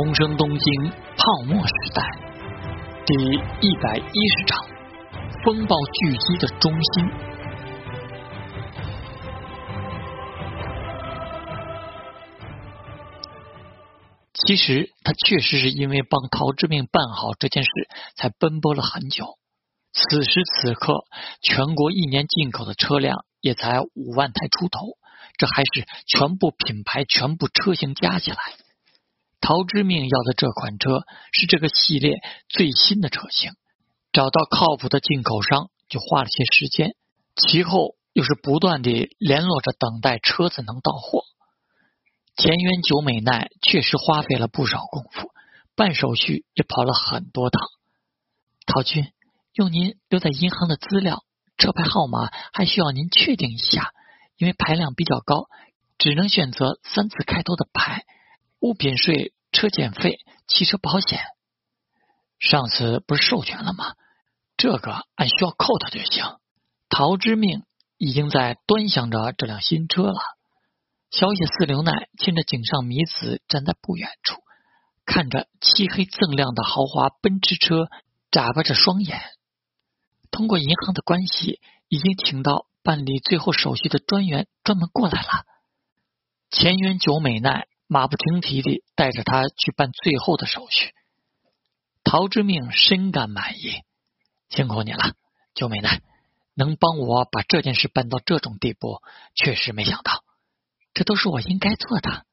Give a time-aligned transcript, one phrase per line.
[0.00, 2.08] 重生东京泡沫时代
[3.04, 4.56] 第一百一十章：
[5.42, 7.10] 风暴巨击的中心。
[14.34, 17.70] 其实他确实是因为帮陶之命办好这件事，
[18.14, 19.36] 才奔波了很久。
[19.92, 21.06] 此时此刻，
[21.42, 24.96] 全国一年进口的车辆也才五万台出头，
[25.38, 28.36] 这还是全部品牌、全部车型加起来。
[29.40, 32.16] 陶之命要的这款车是这个系列
[32.48, 33.52] 最新的车型，
[34.12, 36.96] 找到靠谱的进口商就花了些时间，
[37.36, 41.22] 其后又是不断的联络着等待车子能到货。
[42.36, 45.30] 田园久美奈确实花费了不少功夫，
[45.74, 47.62] 办手续也跑了很多趟。
[48.66, 49.12] 陶军，
[49.54, 51.24] 用您留在银行的资料，
[51.56, 53.92] 车牌号码还需要您确定一下，
[54.36, 55.46] 因为排量比较高，
[55.96, 58.04] 只能选择三次开头的牌。
[58.60, 61.20] 物品税、车检费、汽车保险，
[62.40, 63.94] 上次不是授权了吗？
[64.56, 66.24] 这个按需要扣的就行。
[66.88, 67.62] 陶之命
[67.98, 70.18] 已经在端详着这辆新车了。
[71.10, 74.42] 小野寺流奈牵着井上弥子站在不远处，
[75.06, 77.88] 看着漆黑锃亮的豪华奔驰车，
[78.32, 79.20] 眨巴着双眼。
[80.32, 85.44] 通过银行的关系，已经请到办理最后手续的专员专门过来了。
[86.50, 87.68] 前原久美奈。
[87.88, 90.92] 马不停蹄地带着他去办最后的手续，
[92.04, 93.82] 陶之命深感满意，
[94.50, 95.14] 辛苦你了，
[95.54, 96.02] 九美奈，
[96.54, 99.00] 能帮我把这件事办到这种地步，
[99.34, 100.22] 确实没想到，
[100.92, 102.26] 这都是我应该做的。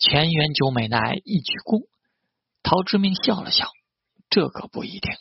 [0.00, 1.86] 全员九美奈一鞠躬，
[2.64, 3.70] 陶之命笑了笑，
[4.28, 5.12] 这可不一定，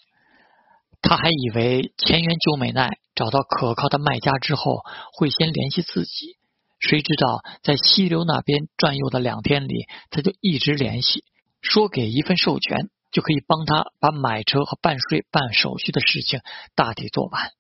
[1.02, 4.82] 他还以为前原九美奈找到可靠的卖家之后，
[5.14, 6.37] 会先联系自己。
[6.80, 11.24] 谁知道在溪流那边转悠的两天里，他就一直联系，
[11.62, 16.42] 说给一份授权就可以帮他把买车和办税、办手续的事情
[16.76, 17.52] 大体做完。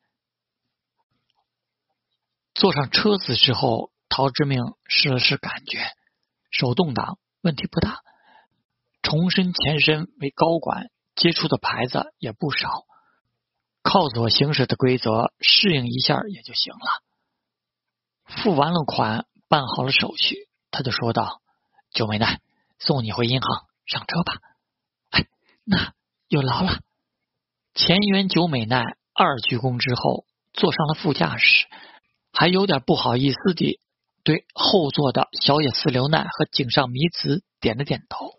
[2.53, 5.79] 坐上车子之后，陶之命试了试感觉，
[6.51, 8.01] 手动挡问题不大，
[9.01, 12.85] 重申前身为高管，接触的牌子也不少，
[13.81, 17.03] 靠左行驶的规则适应一下也就行了。
[18.43, 21.41] 付完了款，办好了手续，他就说道
[21.91, 22.39] ：“九美奈，
[22.79, 24.33] 送你回银行，上车吧。”
[25.11, 25.25] 哎，
[25.63, 25.93] 那
[26.27, 26.79] 有劳了。
[27.73, 31.65] 前原九美奈二鞠躬之后，坐上了副驾驶，
[32.31, 33.79] 还有点不好意思地
[34.23, 38.33] 对后座的小野寺流奈和井上弥子点了点头。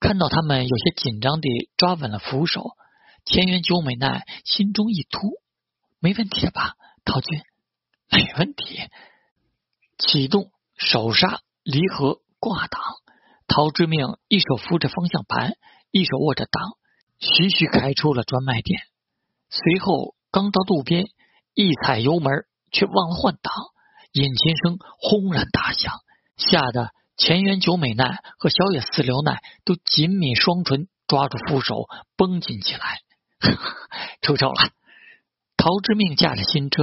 [0.00, 2.76] 看到他们有些紧张地抓稳了扶手，
[3.24, 5.20] 前原九美奈心中一突
[5.98, 6.74] ：“没问题吧，
[7.04, 7.40] 陶君？”
[8.10, 8.80] 没问题，
[9.98, 12.80] 启动手刹离合挂挡。
[13.46, 15.52] 陶之命一手扶着方向盘，
[15.90, 16.76] 一手握着档，
[17.18, 18.80] 徐徐开出了专卖店。
[19.50, 21.06] 随后刚到路边，
[21.54, 23.52] 一踩油门，却忘了换挡，
[24.12, 26.00] 引擎声轰然大响，
[26.36, 31.86] 吓得前原久美奈和小野寺流奈都紧抿双唇，抓住扶手
[32.16, 33.00] 绷紧起来。
[34.22, 34.70] 出丑了！
[35.56, 36.82] 陶之命驾着新车。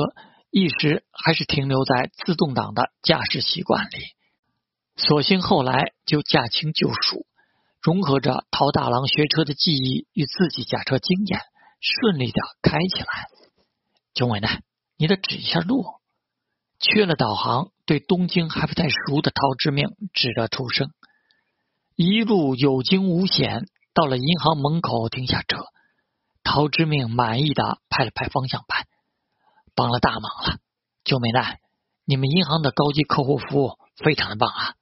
[0.51, 3.97] 一时还是停留在自动挡的驾驶习惯里，
[4.97, 7.25] 索性后来就驾轻就熟，
[7.81, 11.39] 融合着陶大郎学车的技艺与自己驾车经验，
[11.79, 13.27] 顺利的开起来。
[14.13, 14.49] 九尾呢，
[14.97, 15.85] 你得指一下路。
[16.79, 20.91] 缺了导航，对东京还不太熟的陶之命指着出声。
[21.95, 25.63] 一路有惊无险，到了银行门口停下车，
[26.43, 28.85] 陶之命满意的拍了拍方向盘。
[29.75, 30.59] 帮了大忙了，
[31.03, 31.59] 九美奈，
[32.05, 34.75] 你们银行的高级客户服务非常的棒啊！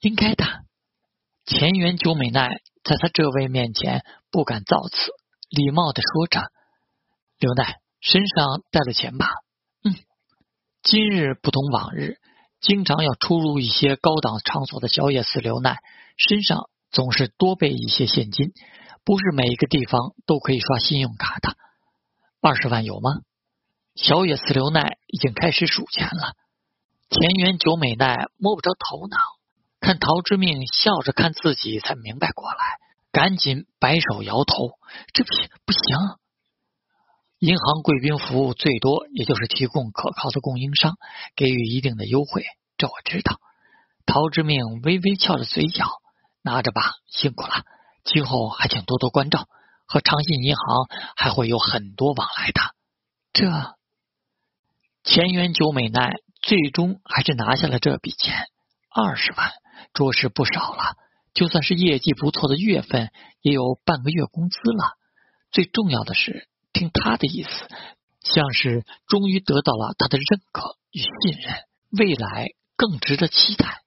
[0.00, 0.44] 应该的。
[1.46, 5.12] 前原九美奈在他这位面前不敢造次，
[5.50, 6.50] 礼貌的说着
[7.38, 9.28] ：“刘奈身上带了钱吧
[9.84, 9.94] ？”“嗯。”
[10.82, 12.18] 今日不同往日，
[12.60, 15.78] 经常要出入一些高档场所的小野寺刘奈
[16.16, 18.52] 身上总是多备一些现金，
[19.04, 21.56] 不是每一个地方都可以刷信用卡的。
[22.40, 23.20] 二十万有吗？
[23.94, 26.34] 小野寺留奈已经开始数钱了，
[27.08, 29.16] 田园久美奈摸不着头脑，
[29.78, 32.58] 看陶之命笑着看自己，才明白过来，
[33.12, 34.72] 赶紧摆手摇头
[35.14, 35.80] ：“这不行，不行！
[37.38, 40.96] 银行贵宾服务最多也就是提供可靠的供应商，
[41.36, 42.44] 给予一定的优惠，
[42.76, 43.38] 这我知道。”
[44.06, 45.86] 陶之命微微翘着嘴角
[46.42, 47.62] ：“拿着吧，辛苦了，
[48.02, 49.46] 今后还请多多关照，
[49.86, 52.60] 和长信银行还会有很多往来的。”
[53.32, 53.76] 这。
[55.04, 58.46] 前原久美奈最终还是拿下了这笔钱，
[58.90, 59.52] 二十万，
[59.92, 60.96] 着实不少了。
[61.34, 63.12] 就算是业绩不错的月份，
[63.42, 64.94] 也有半个月工资了。
[65.52, 67.50] 最重要的是，听他的意思，
[68.22, 71.54] 像是终于得到了他的认可与信任，
[71.90, 73.82] 未来更值得期待。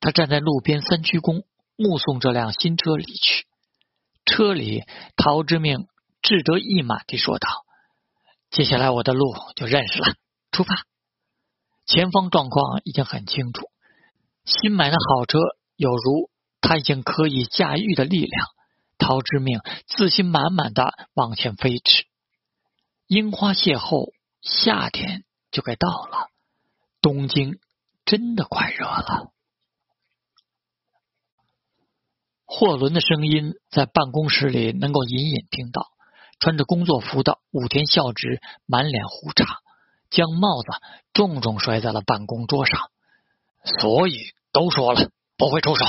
[0.00, 1.44] 他站在路边三鞠躬，
[1.76, 3.46] 目送这辆新车离去。
[4.24, 5.86] 车里，陶之命
[6.22, 7.48] 志得意满地说道
[8.50, 10.14] ：“接下来我的路就认识了，
[10.50, 10.86] 出发。”
[11.86, 13.68] 前方状况已经很清楚，
[14.44, 15.38] 新买的好车
[15.76, 16.30] 有如
[16.60, 18.46] 他已经可以驾驭的力量。
[18.98, 22.04] 陶之命自信满满的往前飞驰。
[23.06, 24.12] 樱花邂逅，
[24.42, 26.28] 夏天就该到了，
[27.00, 27.58] 东京
[28.04, 29.32] 真的快热了。
[32.44, 35.88] 货轮的声音在办公室里能够隐隐听到。
[36.40, 39.58] 穿着工作服的武田孝直满脸胡茬，
[40.10, 40.68] 将帽子
[41.12, 42.90] 重重摔在了办公桌上。
[43.80, 44.16] 所以
[44.52, 45.84] 都说了不会出手。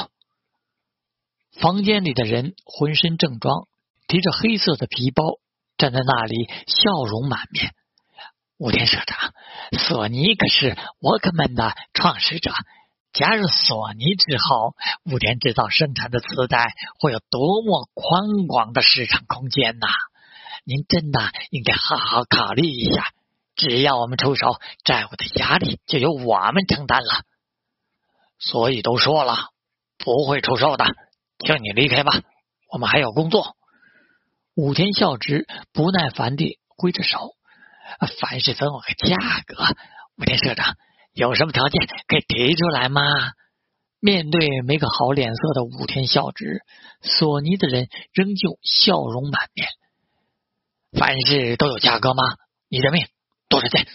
[1.59, 3.67] 房间里的人浑身正装，
[4.07, 5.23] 提着黑色的皮包，
[5.77, 7.73] 站在那里，笑容满面。
[8.57, 9.33] 武田社长，
[9.79, 12.51] 索尼可是沃克曼的创始者。
[13.13, 19.87] 加入索尼之后，武田制造生产的磁带会有多么宽广的市场空间呐！
[20.63, 21.19] 您真的
[21.49, 23.11] 应该好好考虑一下。
[23.55, 27.23] 只要我们出手，债务的压力就由我们承担了。
[28.39, 29.49] 所以都说了，
[29.97, 30.85] 不会出售的，
[31.45, 32.21] 请你离开吧，
[32.71, 33.55] 我们还有工作。
[34.55, 37.35] 武田孝直不耐烦地挥着手，
[38.19, 39.63] 凡事分我个价格。
[40.17, 40.75] 武田社长。
[41.13, 43.01] 有什么条件可以提出来吗？
[43.99, 46.61] 面对没个好脸色的武田孝直，
[47.01, 49.67] 索尼的人仍旧笑容满面。
[50.91, 52.23] 凡事都有价格吗？
[52.69, 53.07] 你的命
[53.49, 53.87] 多少钱？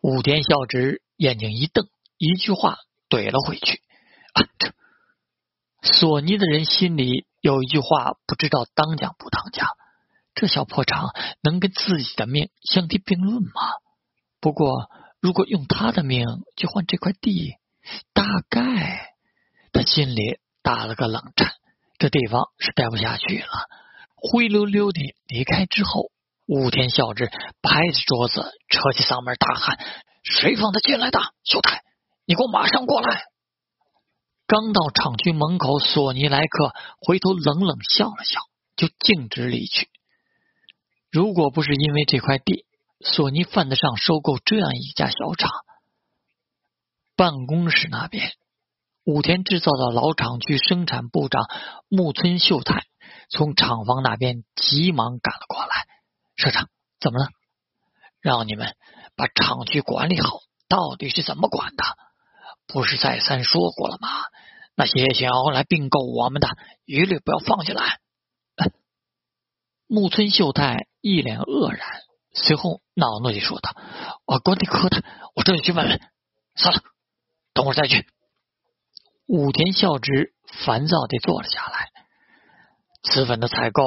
[0.00, 2.76] 武田孝直眼睛一瞪，一句话
[3.08, 3.80] 怼了回去。
[4.32, 4.72] 啊，这
[5.82, 9.68] 索尼的人心里有一句话，不知道当讲不当讲。
[10.34, 11.10] 这小破厂
[11.42, 13.50] 能跟自己的命相提并论吗？
[14.40, 14.90] 不过。
[15.20, 16.24] 如果用他的命
[16.56, 17.56] 去换这块地，
[18.12, 19.16] 大概
[19.72, 21.54] 他心里打了个冷颤。
[21.98, 23.48] 这地方是待不下去了，
[24.20, 26.10] 灰溜溜的离开之后，
[26.46, 27.30] 武田孝之
[27.62, 29.78] 拍着桌子，扯起嗓门大喊
[30.24, 31.20] ：“谁放他进来的？
[31.44, 31.82] 秀太，
[32.26, 33.24] 你给我马上过来！”
[34.48, 38.40] 刚到厂区门口，索尼莱克回头冷冷笑了笑，
[38.76, 39.88] 就径直离去。
[41.10, 42.64] 如果不是因为这块地，
[43.00, 45.50] 索尼犯得上收购这样一家小厂？
[47.14, 48.32] 办公室那边，
[49.04, 51.46] 武田制造的老厂区生产部长
[51.88, 52.84] 木村秀太
[53.28, 55.86] 从厂房那边急忙赶了过来。
[56.36, 56.68] 社长，
[57.00, 57.28] 怎么了？
[58.20, 58.76] 让你们
[59.16, 61.84] 把厂区管理好，到底是怎么管的？
[62.66, 64.08] 不是再三说过了吗？
[64.74, 66.48] 那些想要来并购我们的，
[66.84, 67.98] 一律不要放进来。
[69.86, 71.80] 木村秀太一脸愕然。
[72.34, 73.74] 随后恼怒地说道
[74.26, 75.02] ：“我管理科的，
[75.34, 76.00] 我这就去问问。
[76.54, 76.82] 算了，
[77.54, 78.06] 等会儿再去。”
[79.26, 80.34] 武田孝直
[80.64, 81.90] 烦躁地坐了下来。
[83.08, 83.82] 磁粉的采购，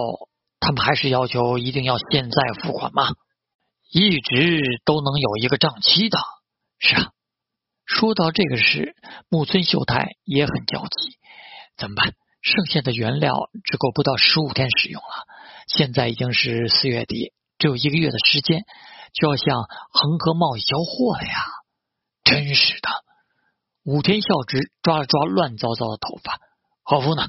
[0.59, 3.15] 他们还是要求一定要现在付款吗？
[3.91, 6.17] 一直都能有一个账期的。
[6.79, 7.11] 是啊，
[7.85, 8.95] 说到这个事，
[9.29, 11.17] 木村秀太也很焦急。
[11.77, 12.13] 怎么办？
[12.41, 15.27] 剩下的原料只够不到十五天使用了。
[15.67, 17.33] 现在已经是四月底。
[17.59, 18.63] 只有一个月的时间，
[19.13, 21.45] 就要向恒河贸易交货了呀！
[22.23, 22.89] 真是的。
[23.83, 26.39] 武田孝直抓了抓乱糟糟的头发。
[26.83, 27.27] 何夫呢？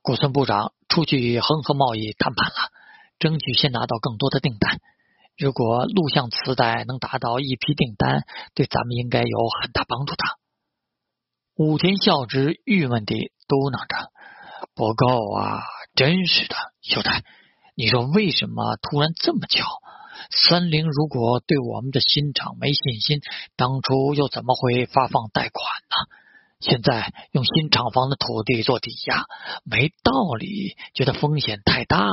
[0.00, 2.70] 古村部长出去与恒河贸易谈判了，
[3.18, 4.80] 争取先拿到更多的订单。
[5.36, 8.24] 如果录像磁带能达到一批订单，
[8.54, 10.24] 对咱们应该有很大帮助的。
[11.56, 14.10] 武田孝之郁闷地嘟囔着
[14.74, 15.60] ：“不够啊！
[15.94, 17.22] 真是的，秀太。”
[17.76, 19.64] 你说为什么突然这么巧？
[20.30, 23.20] 三菱如果对我们的新厂没信心，
[23.56, 26.15] 当初又怎么会发放贷款呢？
[26.58, 29.26] 现在用新厂房的土地做抵押，
[29.64, 32.10] 没道理，觉得风险太大。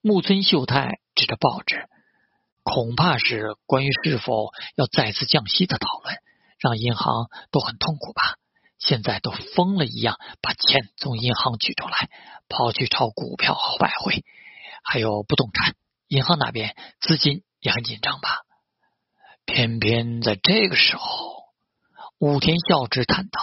[0.00, 1.88] 木村秀太指着报纸，
[2.62, 6.16] 恐怕是关于是否要再次降息的讨论，
[6.58, 8.36] 让银行都很痛苦吧。
[8.78, 12.10] 现在都疯了一样，把钱从银行取出来，
[12.48, 14.24] 跑去炒股票和外汇，
[14.82, 15.76] 还有不动产。
[16.08, 18.40] 银行那边资金也很紧张吧？
[19.44, 21.41] 偏偏在这个时候，
[22.22, 23.40] 武田孝之叹道：“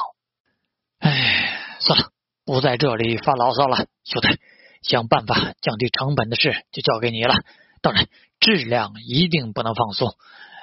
[1.04, 2.12] 哎，算了，
[2.46, 3.88] 不在这里发牢骚了。
[4.06, 4.38] 秀才，
[4.82, 7.36] 想办法降低成本的事就交给你了。
[7.82, 8.08] 当然，
[8.40, 10.16] 质量一定不能放松。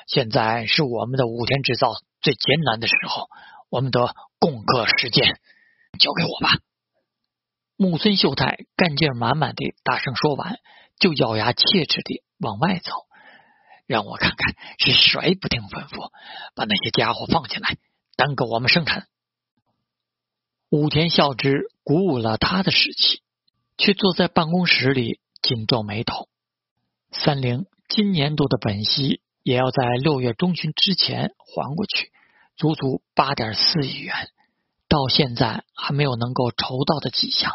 [0.06, 1.92] 现在是我们的武田制造
[2.22, 3.28] 最艰难的时候。”
[3.68, 5.38] 我们得共克时艰。
[5.98, 6.56] 交给我吧。
[7.76, 10.58] 木村秀太干劲满满的大声说完，
[10.98, 12.92] 就咬牙切齿的往外走。
[13.86, 16.10] 让我看看是谁不听吩咐，
[16.54, 17.76] 把那些家伙放进来，
[18.16, 19.06] 耽搁我们生产。
[20.68, 23.22] 武田孝之鼓舞了他的士气，
[23.76, 26.28] 却坐在办公室里紧皱眉头。
[27.12, 32.10] 三菱今年度的本息也要在六月中旬之前还过去，
[32.56, 34.30] 足足八点四亿元，
[34.88, 37.52] 到现在还没有能够筹到的迹象。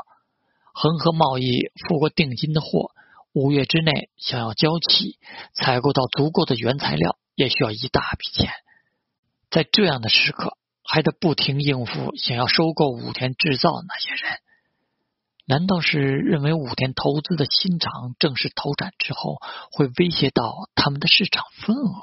[0.74, 2.92] 恒河贸易付过定金的货。
[3.34, 5.18] 五月之内想要交齐，
[5.54, 8.50] 采购到足够的原材料，也需要一大笔钱。
[9.52, 14.40] 在这样的时刻，还得不停应付想要收购武田制造那些人。
[15.46, 19.38] 难道是认为武田投资的新厂正式投产之后，
[19.72, 22.02] 会威胁到他们的市场份额？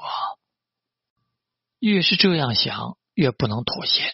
[1.79, 4.13] 越是这样想，越不能妥协。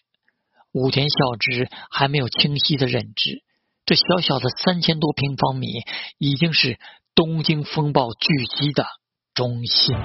[0.72, 3.44] 武田孝之还没有清晰的认知，
[3.86, 5.68] 这小小的三千多平方米
[6.18, 6.80] 已经是。
[7.18, 8.86] 东京风暴聚集的
[9.34, 9.96] 中心。